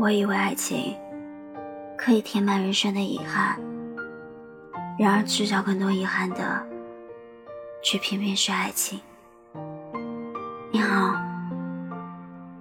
[0.00, 0.96] 我以为爱情
[1.94, 3.60] 可以填满人生的遗憾，
[4.98, 6.66] 然而制造更多遗憾的，
[7.82, 8.98] 却偏偏是爱情。
[10.70, 11.14] 你好，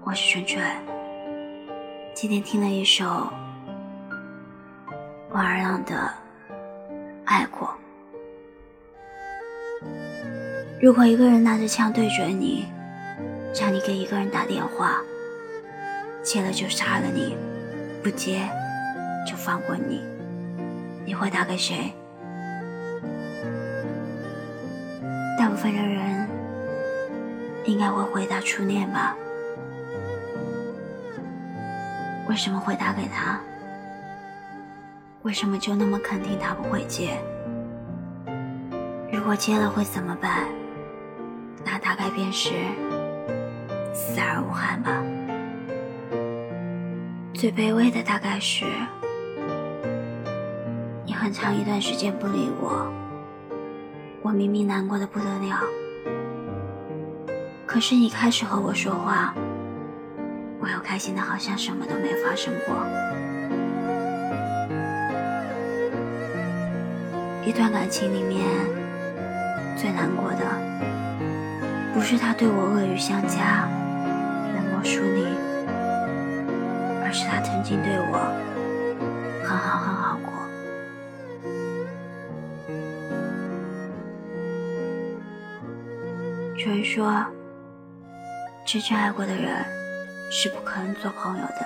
[0.03, 0.61] 我是纯纯。
[2.13, 3.05] 今天听了一首
[5.31, 5.95] 王二浪的
[7.23, 7.73] 《爱过》。
[10.81, 12.65] 如果一个人拿着枪对准你，
[13.57, 14.99] 让你给一个人打电话，
[16.31, 17.35] 接了就杀了你，
[18.03, 18.47] 不接
[19.25, 20.03] 就放过你，
[21.03, 21.91] 你会打给谁？
[25.39, 26.29] 大部分的人
[27.65, 29.15] 应该会回答初恋吧？
[32.29, 33.39] 为什么会打给他？
[35.23, 37.17] 为什么就那么肯定他不会接？
[39.11, 40.47] 如果接了会怎么办？
[41.65, 42.51] 那大概便是。
[43.95, 45.03] 死而无憾吧。
[47.39, 48.65] 最卑微的大概是，
[51.05, 52.85] 你很长一段时间不理我，
[54.21, 55.61] 我明明难过的不得了，
[57.65, 59.33] 可是你开始和我说话，
[60.59, 62.75] 我又开心的好像什么都没发生过。
[67.45, 68.45] 一段感情里面
[69.77, 70.43] 最难过的，
[71.93, 73.65] 不是他对我恶语相加。
[74.53, 75.25] 冷漠疏离，
[77.09, 78.19] 而是他曾经对我
[79.43, 80.31] 很好很好过。
[86.55, 87.25] 有人说，
[88.63, 89.65] 真正爱过的人
[90.29, 91.65] 是不可能做朋友的，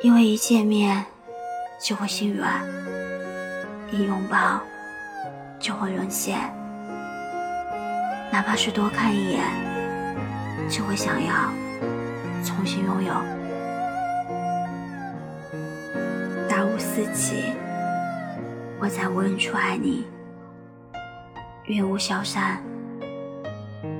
[0.00, 1.04] 因为一见面
[1.78, 2.66] 就会心软，
[3.92, 4.62] 一拥抱
[5.60, 6.38] 就会沦陷，
[8.32, 9.44] 哪怕是多看一眼。
[10.70, 11.34] 就会想要
[12.42, 13.12] 重新拥有。
[16.98, 17.44] 自己，
[18.80, 20.02] 我在无人处爱你；
[21.66, 22.60] 云雾消散，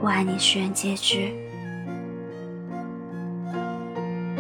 [0.01, 1.31] 我爱你，世人皆知。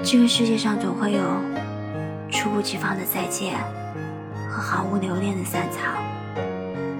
[0.02, 1.20] 这个世界上总会有
[2.28, 3.54] 猝不及防的再见
[4.50, 5.94] 和毫无留恋的散场，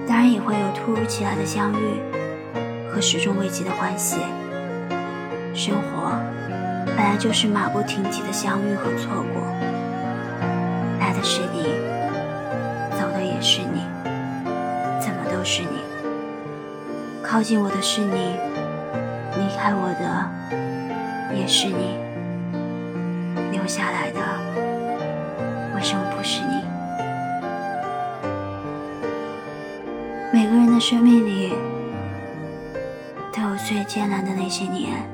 [0.07, 1.99] 当然也会有突如其来的相遇
[2.89, 4.21] 和始终未及的欢喜。
[5.53, 6.13] 生活
[6.85, 9.68] 本来就是马不停蹄的相遇和错过，
[11.23, 11.63] 是你，
[12.97, 13.81] 走的也是你，
[14.99, 15.79] 怎么都是你。
[17.23, 18.35] 靠近我的是你，
[19.37, 21.97] 离开我的也是你，
[23.51, 24.19] 留下来的
[25.75, 26.63] 为什么不是你？
[30.31, 31.53] 每个人的生命里
[33.33, 35.07] 都有最艰难的那些年。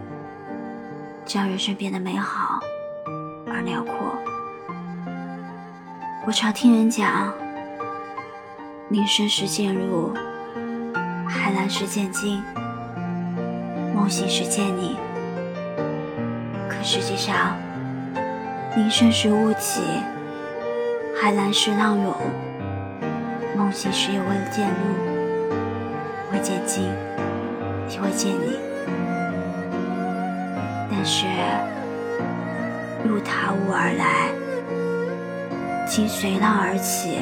[1.25, 2.59] 将人生变得美好
[3.47, 4.15] 而辽阔。
[6.27, 7.31] 我常听人讲：
[8.89, 10.11] 林深时见入，
[11.27, 12.41] 海蓝时见鲸，
[13.93, 14.97] 梦醒时见你。
[16.67, 17.55] 可实际上，
[18.75, 19.83] 林深时雾起，
[21.21, 22.15] 海蓝时浪涌，
[23.55, 25.53] 梦醒时也为了见路，
[26.31, 26.85] 会见鲸，
[27.87, 28.57] 也会见你。
[30.89, 31.27] 但是
[33.07, 34.31] 路踏雾而来，
[35.85, 37.19] 经随浪而起。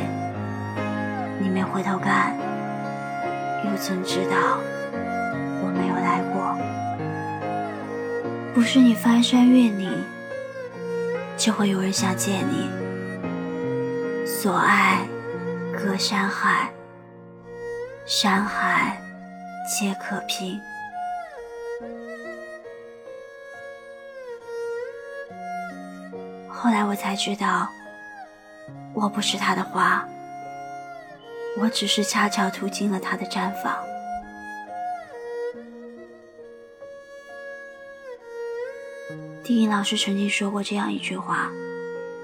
[1.40, 2.36] 你没回头看，
[3.66, 4.58] 又怎知道
[5.62, 6.58] 我没有来过？
[8.54, 9.92] 不是你翻山越岭，
[11.36, 12.70] 就会有人想见你。
[14.26, 15.00] 所爱
[15.74, 16.72] 隔山海，
[18.06, 19.02] 山海
[19.68, 20.60] 皆可平。
[26.48, 27.68] 后来我才知道，
[28.94, 30.08] 我不是他的花，
[31.58, 33.76] 我只是恰巧途经了他的毡房。
[39.44, 41.52] 丁颖老师曾经说过这样一句话：“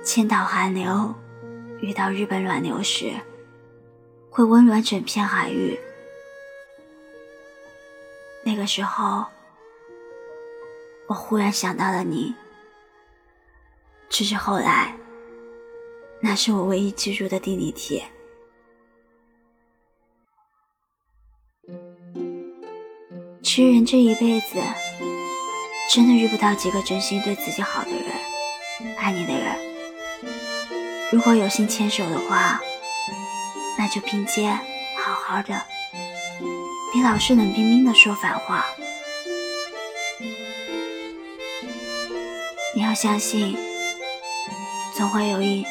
[0.05, 1.13] 千岛寒流
[1.81, 3.11] 遇到日本暖流时，
[4.29, 5.77] 会温暖整片海域。”
[8.45, 9.25] 那个时候，
[11.07, 12.33] 我忽然想到了你。
[14.09, 14.95] 只是后来，
[16.21, 18.03] 那是我唯一记住的地理题。
[23.41, 24.61] 其实人这一辈子，
[25.89, 29.55] 真的遇不到几个真心对自己好的人，爱你的人。
[31.11, 32.61] 如果有幸牵手的话，
[33.77, 34.55] 那就并肩，
[34.97, 35.63] 好好的，
[36.93, 38.65] 别老是冷冰冰的说反话。
[42.75, 43.57] 你要相信。
[44.95, 45.65] 总会有一，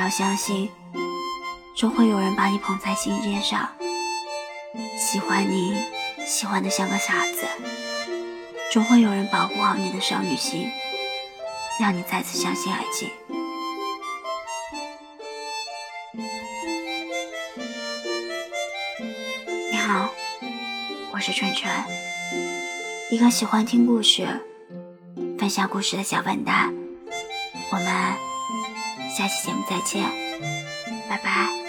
[0.00, 0.70] 要相信，
[1.76, 3.68] 总会有人把你捧在心尖上，
[4.96, 5.74] 喜欢你，
[6.26, 7.46] 喜欢的像个傻子。
[8.72, 10.70] 总会有人保护好你的少女心，
[11.78, 13.10] 让你再次相信爱情。
[19.70, 20.08] 你好，
[21.12, 21.70] 我是春春，
[23.10, 24.26] 一个喜欢听故事、
[25.38, 26.74] 分享故事的小笨蛋。
[27.70, 28.29] 我们
[29.16, 30.04] 下期节目再见，
[31.08, 31.59] 拜拜。